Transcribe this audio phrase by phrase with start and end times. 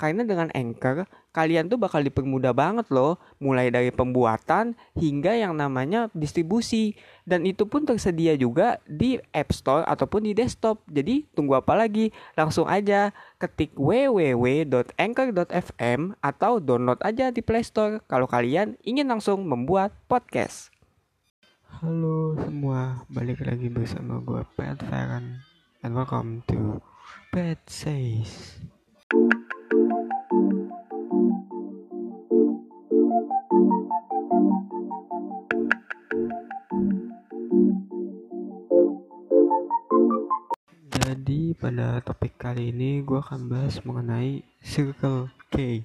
[0.00, 1.04] Karena dengan Anchor,
[1.36, 6.96] kalian tuh bakal dipermudah banget loh, mulai dari pembuatan hingga yang namanya distribusi.
[7.28, 10.80] Dan itu pun tersedia juga di App Store ataupun di desktop.
[10.88, 12.16] Jadi tunggu apa lagi?
[12.32, 19.92] Langsung aja ketik www.anchor.fm atau download aja di Play Store kalau kalian ingin langsung membuat
[20.08, 20.72] podcast.
[21.68, 25.44] Halo semua, balik lagi bersama gue Pat Farhan
[25.84, 26.80] and welcome to
[27.36, 28.56] Pat Says.
[42.00, 45.84] Topik kali ini gue akan bahas mengenai Circle K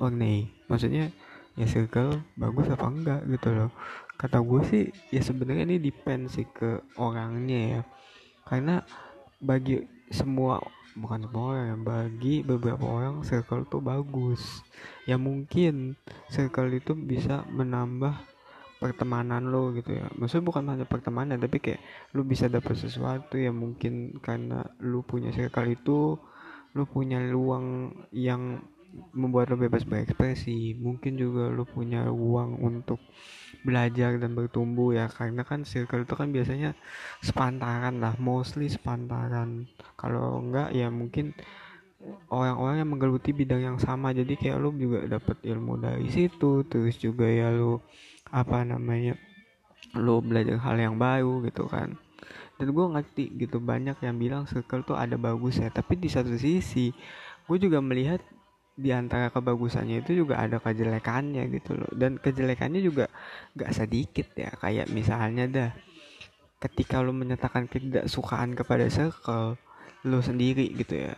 [0.00, 0.50] or nay.
[0.66, 1.12] Maksudnya
[1.52, 3.70] ya circle bagus apa enggak gitu loh.
[4.16, 7.80] Kata gue sih ya sebenarnya ini depend sih ke orangnya ya.
[8.48, 8.82] Karena
[9.38, 10.60] bagi semua
[10.92, 14.60] bukan semua orang ya bagi beberapa orang circle tuh bagus
[15.08, 15.96] ya mungkin
[16.28, 18.12] circle itu bisa menambah
[18.82, 20.10] pertemanan lo gitu ya.
[20.18, 21.80] Maksudnya bukan hanya pertemanan tapi kayak
[22.18, 26.18] lu bisa dapat sesuatu yang mungkin karena lu punya circle itu
[26.74, 28.58] lu punya ruang yang
[29.14, 30.74] membuat lo bebas berekspresi.
[30.76, 32.98] Mungkin juga lo punya ruang untuk
[33.62, 36.74] belajar dan bertumbuh ya karena kan circle itu kan biasanya
[37.22, 39.70] sepantaran lah mostly sepantaran.
[39.94, 41.32] Kalau enggak ya mungkin
[42.28, 44.10] orang-orang yang menggeluti bidang yang sama.
[44.10, 47.84] Jadi kayak lo juga dapat ilmu dari situ terus juga ya lo
[48.32, 49.14] apa namanya
[49.92, 52.00] lo belajar hal yang baru gitu kan.
[52.56, 56.32] Dan gue ngerti gitu banyak yang bilang circle tuh ada bagus ya tapi di satu
[56.38, 56.94] sisi
[57.44, 58.22] gue juga melihat
[58.72, 61.92] di antara kebagusannya itu juga ada kejelekannya gitu loh.
[61.92, 63.12] Dan kejelekannya juga
[63.52, 64.48] gak sedikit ya.
[64.56, 65.70] Kayak misalnya dah
[66.62, 69.60] ketika lo menyatakan ketidaksukaan kepada circle
[70.08, 71.14] lo sendiri gitu ya.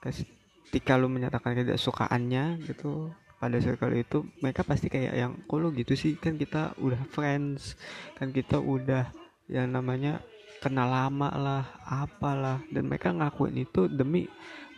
[0.00, 3.12] Ketika lo menyatakan ketidaksukaannya gitu
[3.44, 7.76] pada circle itu mereka pasti kayak yang kok lo gitu sih kan kita udah friends
[8.16, 9.12] kan kita udah
[9.52, 10.24] yang namanya
[10.64, 12.64] kenal lama lah apalah.
[12.72, 14.24] Dan mereka ngakuin itu demi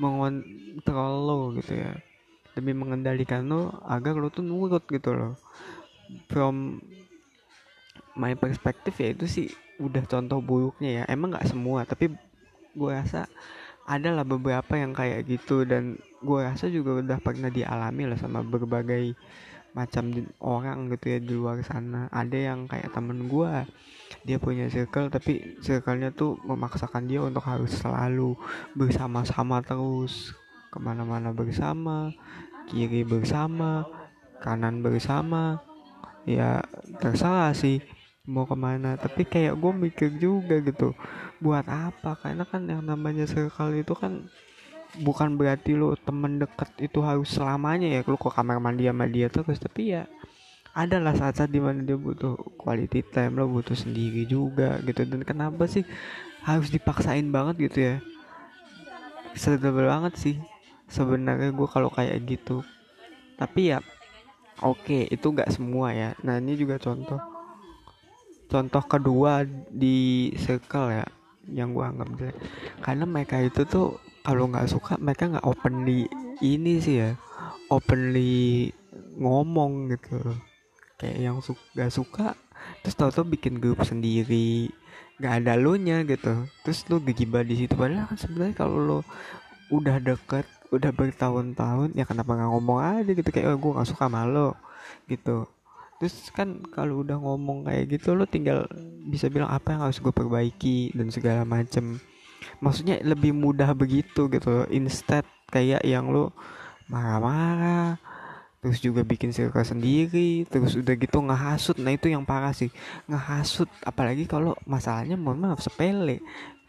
[0.02, 1.94] mengontrol lo gitu ya.
[2.58, 5.38] Demi mengendalikan lo agar lo tuh nurut gitu loh.
[6.26, 6.82] From
[8.18, 9.46] my perspective ya itu sih
[9.78, 11.04] udah contoh buruknya ya.
[11.06, 12.10] Emang nggak semua tapi
[12.76, 13.30] gue rasa
[13.86, 18.40] ada lah beberapa yang kayak gitu dan gue rasa juga udah pernah dialami lah sama
[18.40, 19.12] berbagai
[19.76, 20.08] macam
[20.40, 22.08] orang gitu ya di luar sana.
[22.08, 23.52] Ada yang kayak temen gue
[24.24, 28.32] dia punya circle tapi circle-nya tuh memaksakan dia untuk harus selalu
[28.72, 30.32] bersama-sama terus.
[30.72, 32.12] Ke mana-mana bersama
[32.66, 33.86] kiri bersama
[34.42, 35.62] kanan bersama
[36.26, 36.58] ya
[36.98, 37.84] terserah sih
[38.24, 38.96] mau ke mana.
[38.96, 40.96] Tapi kayak gue mikir juga gitu
[41.38, 42.16] buat apa?
[42.16, 44.24] Karena kan yang namanya circle itu kan
[45.02, 49.28] bukan berarti lo temen deket itu harus selamanya ya lo ke kamar mandi sama dia
[49.28, 50.08] terus tapi ya
[50.76, 55.08] ada lah saat-saat di mana dia butuh quality time lo butuh sendiri juga gitu.
[55.08, 55.88] Dan kenapa sih
[56.44, 57.96] harus dipaksain banget gitu ya?
[59.32, 60.36] Sedih banget sih
[60.92, 62.60] sebenarnya gue kalau kayak gitu.
[63.40, 63.80] Tapi ya
[64.60, 66.12] oke okay, itu nggak semua ya.
[66.20, 67.24] Nah ini juga contoh
[68.46, 71.08] contoh kedua di circle ya
[71.48, 72.36] yang gue anggap jelek.
[72.84, 73.96] Karena mereka itu tuh
[74.26, 76.10] kalau nggak suka mereka nggak openly
[76.42, 77.10] ini sih ya
[77.70, 78.74] openly
[79.16, 80.18] ngomong gitu.
[80.96, 82.34] Kayak yang su gak suka
[82.82, 84.72] terus tau tau bikin grup sendiri
[85.22, 86.48] nggak ada lo nya gitu.
[86.66, 88.98] Terus lo digibah di situ padahal kan sebenarnya kalau lo
[89.70, 93.28] udah deket udah bertahun-tahun ya kenapa nggak ngomong aja gitu?
[93.30, 94.50] Kayak oh, gue nggak suka malu
[95.06, 95.46] gitu.
[95.96, 98.68] Terus kan kalau udah ngomong kayak gitu lo tinggal
[99.06, 102.02] bisa bilang apa yang harus gue perbaiki dan segala macem
[102.60, 104.66] maksudnya lebih mudah begitu gitu.
[104.72, 106.34] Instead kayak yang lo
[106.86, 107.98] marah-marah
[108.62, 111.76] terus juga bikin circle sendiri terus udah gitu ngehasut.
[111.78, 112.72] Nah itu yang parah sih.
[113.06, 116.18] Ngehasut apalagi kalau masalahnya mohon maaf sepele.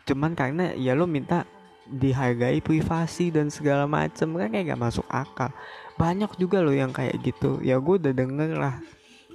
[0.05, 1.43] Cuman karena ya lo minta
[1.87, 5.49] dihargai privasi dan segala macem kan kayak gak masuk akal.
[5.95, 7.63] Banyak juga loh yang kayak gitu.
[7.63, 8.77] Ya gue udah denger lah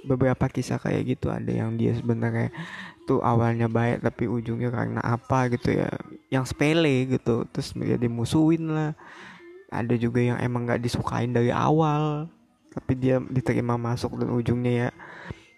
[0.03, 1.31] beberapa kisah kayak gitu.
[1.31, 2.51] Ada yang dia sebenarnya
[3.03, 5.89] tuh awalnya baik tapi ujungnya karena apa gitu ya.
[6.29, 8.91] Yang sepele gitu terus dia dimusuhin lah.
[9.73, 12.29] Ada juga yang emang gak disukain dari awal
[12.73, 14.89] tapi dia diterima masuk dan ujungnya ya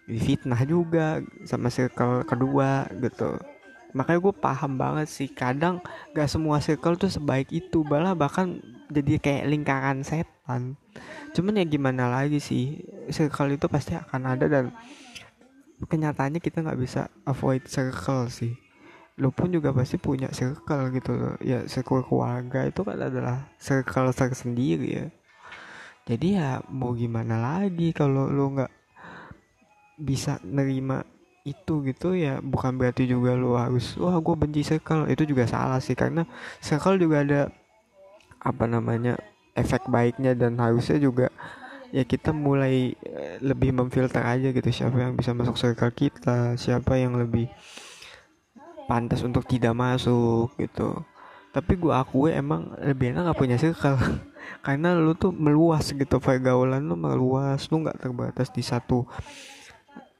[0.05, 3.39] difitnah juga sama circle kedua gitu.
[3.95, 5.79] Makanya gue paham banget sih kadang
[6.11, 8.59] gak semua circle tuh sebaik itu malah bahkan
[8.91, 10.75] jadi kayak lingkaran setan
[11.35, 12.79] cuman ya gimana lagi sih
[13.11, 14.65] circle itu pasti akan ada dan
[15.83, 18.55] kenyataannya kita nggak bisa avoid circle sih.
[19.19, 21.35] Lu pun juga pasti punya circle gitu loh.
[21.43, 25.07] Ya circle keluarga itu kan adalah circle tersendiri ya.
[26.05, 28.71] Jadi ya mau gimana lagi kalau lu nggak
[29.95, 31.01] bisa nerima
[31.45, 35.07] itu gitu ya bukan berarti juga lu harus wah gue benci circle.
[35.11, 36.27] Itu juga salah sih karena
[36.63, 37.41] circle juga ada
[38.39, 39.17] apa namanya
[39.55, 41.31] efek baiknya dan harusnya juga
[41.95, 46.99] ya kita mulai eh, lebih memfilter aja gitu siapa yang bisa masuk circle kita siapa
[46.99, 47.47] yang lebih
[48.85, 51.01] pantas untuk tidak masuk gitu.
[51.49, 53.97] Tapi gue akui emang lebih enak gak punya circle.
[54.65, 59.09] Karena lu tuh meluas gitu pergaulan lu meluas lu nggak terbatas di satu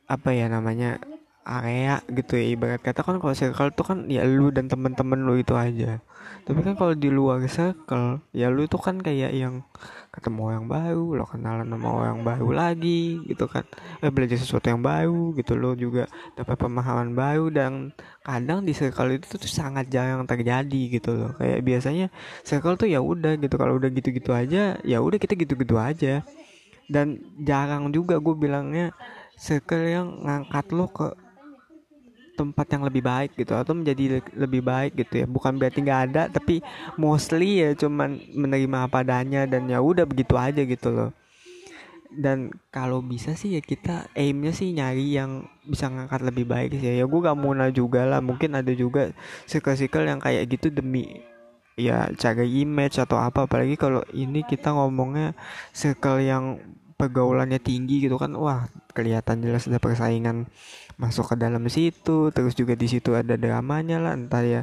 [0.06, 0.98] apa ya namanya
[1.46, 5.38] area gitu ya ibarat kata kan kalau circle tuh kan ya lu dan temen-temen lu
[5.38, 6.02] itu aja.
[6.46, 9.62] Tapi kan kalau di luar circle ya lu tuh kan kayak yang
[10.10, 13.62] ketemu orang baru lo kenalan sama orang baru lagi gitu kan.
[14.02, 17.94] Eh, belajar sesuatu yang baru gitu lo juga dapat pemahaman baru dan
[18.26, 21.32] kadang di circle itu tuh sangat jarang terjadi gitu loh.
[21.38, 22.08] Kayak biasanya
[22.42, 26.26] circle tuh ya udah gitu kalau udah gitu-gitu aja ya udah kita gitu-gitu aja.
[26.90, 28.94] Dan jarang juga gue bilangnya
[29.38, 31.25] circle yang ngangkat lo ke
[32.36, 35.26] tempat yang lebih baik gitu atau menjadi lebih baik gitu ya.
[35.26, 36.60] Bukan berarti nggak ada tapi
[37.00, 41.12] mostly ya cuman menerima apa adanya dan ya udah begitu aja gitu loh.
[42.16, 47.02] Dan kalau bisa sih ya kita aimnya sih nyari yang bisa ngangkat lebih baik sih.
[47.02, 49.12] Ya gue gak mau juga lah mungkin ada juga
[49.50, 51.20] circle-circle yang kayak gitu demi
[51.76, 53.44] ya cara image atau apa.
[53.50, 55.36] Apalagi kalau ini kita ngomongnya
[55.76, 56.60] circle yang
[56.96, 60.48] pergaulannya tinggi gitu kan wah kelihatan jelas ada persaingan
[60.96, 64.62] masuk ke dalam situ terus juga di situ ada dramanya lah entah ya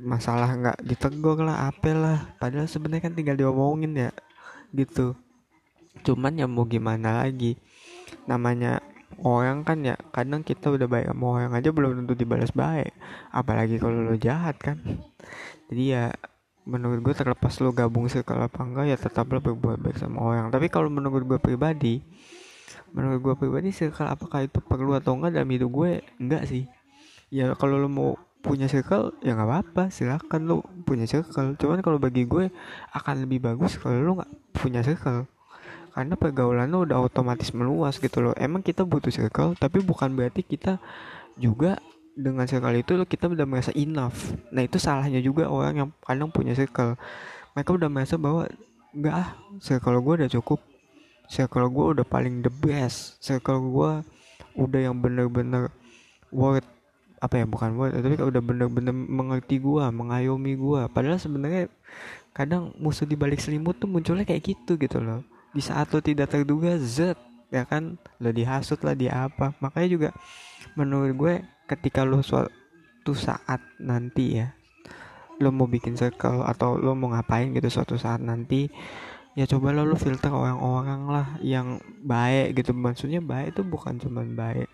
[0.00, 2.18] masalah nggak ditegur lah apa lah.
[2.36, 4.10] Padahal sebenarnya kan tinggal diomongin ya
[4.70, 5.16] gitu.
[6.06, 7.56] Cuman ya mau gimana lagi?
[8.28, 8.84] Namanya
[9.26, 12.92] orang kan ya kadang kita udah baik sama orang aja belum tentu dibalas baik.
[13.32, 14.78] Apalagi kalau lo jahat kan.
[15.72, 16.12] Jadi ya
[16.70, 20.54] menurut gue terlepas lo gabung circle apa enggak ya tetap lo berbuat baik sama orang.
[20.54, 21.98] Tapi kalau menurut gue pribadi
[22.94, 25.90] menurut gue pribadi circle apakah itu perlu atau enggak dalam hidup gue?
[26.22, 26.70] Enggak sih.
[27.34, 30.56] Ya kalau lo mau punya circle ya nggak apa-apa silakan lo
[30.86, 31.58] punya circle.
[31.58, 32.54] Cuman kalau bagi gue
[32.94, 35.26] akan lebih bagus kalau lo nggak punya circle.
[35.90, 38.34] Karena pergaulan lo udah otomatis meluas gitu loh.
[38.38, 40.78] Emang kita butuh circle tapi bukan berarti kita
[41.34, 41.82] juga
[42.14, 46.52] dengan circle itu kita udah merasa enough nah itu salahnya juga orang yang kadang punya
[46.54, 46.98] circle.
[47.54, 48.46] Mereka udah merasa bahwa
[48.94, 49.28] enggak ah
[49.62, 50.60] circle gue udah cukup.
[51.30, 53.18] Circle gue udah paling the best.
[53.22, 53.92] Circle gue
[54.58, 55.70] udah yang bener-bener
[56.34, 56.66] worth
[57.20, 61.68] apa ya bukan worth tapi udah bener-bener mengerti gue mengayomi gue padahal sebenarnya
[62.32, 65.22] kadang musuh di balik selimut tuh munculnya kayak gitu gitu loh.
[65.50, 67.18] Di saat lo tidak terduga z
[67.50, 67.98] ya kan?
[68.22, 69.54] Lo dihasut lah dia apa.
[69.58, 70.08] Makanya juga
[70.78, 71.34] menurut gue
[71.70, 74.50] ketika lo suatu saat nanti ya
[75.40, 78.68] lo mau bikin circle atau lo mau ngapain gitu suatu saat nanti
[79.38, 82.74] ya coba lo filter orang-orang lah yang baik gitu.
[82.76, 84.68] Maksudnya baik itu bukan cuma baik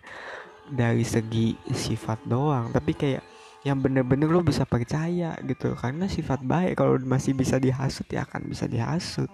[0.67, 3.23] dari segi sifat doang tapi kayak
[3.63, 5.77] yang bener-bener lo bisa percaya gitu.
[5.79, 9.31] Karena sifat baik kalau masih bisa dihasut ya akan bisa dihasut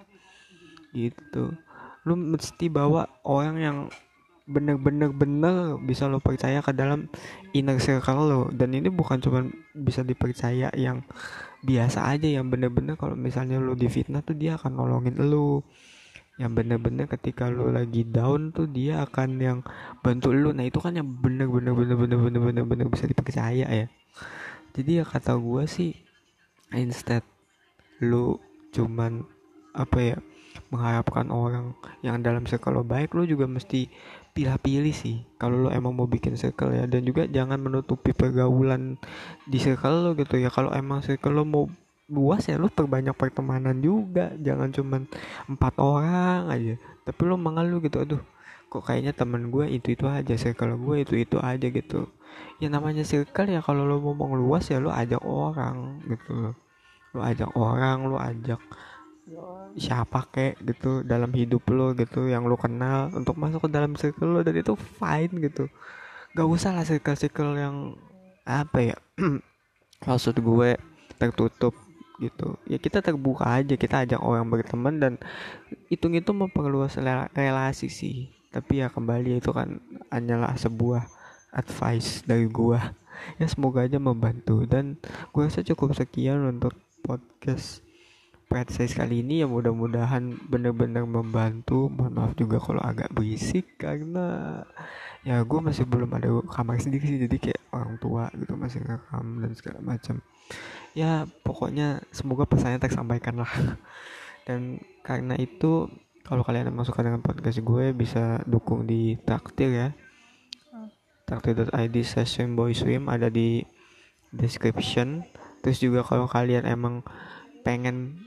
[0.93, 1.49] gitu.
[2.05, 3.77] Lo mesti bawa orang yang
[4.43, 7.07] bener-bener bener bisa lo percaya ke dalam
[7.55, 8.41] inner circle lo.
[8.51, 11.03] Dan ini bukan cuma bisa dipercaya yang
[11.63, 15.63] biasa aja yang bener-bener kalau misalnya lo difitnah tuh dia akan nolongin lo.
[16.35, 19.59] Yang bener-bener ketika lo lagi down tuh dia akan yang
[20.03, 20.51] bantu lo.
[20.51, 23.87] Nah itu kan yang bener-bener bener-bener bener-bener bener bisa dipercaya ya.
[24.73, 25.93] Jadi ya kata gue sih
[26.73, 27.21] instead
[28.01, 28.41] lo
[28.73, 29.23] cuman
[29.77, 30.17] apa ya
[30.73, 32.83] mengharapkan orang yang dalam circle lo.
[32.83, 33.85] Baik lo juga mesti
[34.33, 35.21] pilih-pilih sih.
[35.37, 36.89] Kalau lo emang mau bikin circle ya.
[36.89, 38.97] Dan juga jangan menutupi pergaulan
[39.45, 40.49] di circle lo gitu ya.
[40.49, 41.69] Kalau emang circle lo mau
[42.09, 44.33] luas ya lo perbanyak pertemanan juga.
[44.41, 45.01] Jangan cuman
[45.45, 46.73] empat orang aja.
[47.05, 48.23] Tapi lo mengeluh gitu aduh
[48.73, 52.09] kok kayaknya temen gue itu itu aja circle gue itu itu aja gitu.
[52.57, 56.33] Ya namanya circle ya kalau lo mau luas ya lo ajak orang gitu.
[56.33, 56.57] Lo
[57.13, 58.57] lo ajak orang lo ajak
[59.79, 64.29] siapa kek gitu dalam hidup lo gitu yang lo kenal untuk masuk ke dalam circle
[64.29, 65.71] lo dan itu fine gitu.
[66.33, 67.95] Gak usah lah circle-circle yang
[68.43, 68.97] apa ya
[70.07, 70.75] maksud gue
[71.15, 71.73] tertutup
[72.19, 72.59] gitu.
[72.67, 75.13] Ya kita terbuka aja kita ajak orang berteman dan
[75.87, 76.99] hitung itu memperluas
[77.31, 78.33] relasi sih.
[78.51, 81.07] Tapi ya kembali itu kan hanyalah sebuah
[81.53, 82.81] advice dari gue
[83.37, 84.97] ya semoga aja membantu dan
[85.31, 86.73] gue rasa cukup sekian untuk
[87.05, 87.82] podcast
[88.69, 91.89] size kali ini ya mudah-mudahan bener-bener membantu.
[91.89, 94.61] Mohon maaf juga kalau agak berisik karena
[95.23, 99.41] ya gue masih belum ada kamar sendiri sih jadi kayak orang tua gitu masih rekam
[99.41, 100.21] dan segala macam.
[100.93, 103.51] Ya pokoknya semoga pesannya tersampaikan lah.
[104.47, 105.87] Dan karena itu
[106.27, 109.89] kalau kalian emang suka dengan podcast gue bisa dukung di traktir ya.
[111.23, 113.65] Traktir.id session boy swim ada di
[114.29, 115.25] description.
[115.63, 117.01] Terus juga kalau kalian emang
[117.63, 118.19] pengen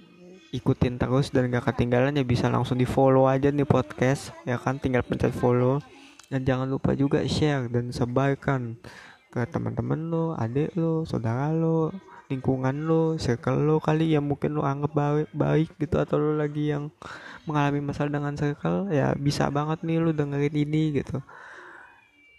[0.56, 4.80] ikutin terus dan gak ketinggalan ya bisa langsung di follow aja nih podcast ya kan?
[4.80, 5.84] Tinggal pencet follow.
[6.26, 8.74] Dan jangan lupa juga share dan sebarkan
[9.30, 11.94] ke teman-teman lo, adik lo, saudara lo,
[12.26, 16.74] lingkungan lo, circle lo kali yang mungkin lo anggap baik, baik gitu atau lo lagi
[16.74, 16.90] yang
[17.46, 21.22] mengalami masalah dengan circle ya bisa banget nih lo dengerin ini gitu.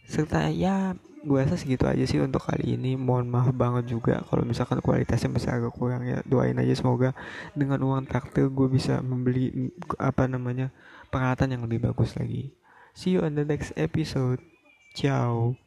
[0.03, 0.95] Serta ya
[1.27, 2.95] gue rasa segitu aja sih untuk kali ini.
[2.95, 6.23] Mohon maaf banget juga kalau misalkan kualitasnya masih agak kurang ya.
[6.23, 7.11] Doain aja semoga
[7.51, 10.71] dengan uang traktir gue bisa membeli apa namanya
[11.11, 12.55] peralatan yang lebih bagus lagi.
[12.95, 14.39] See you on the next episode.
[14.95, 15.66] Ciao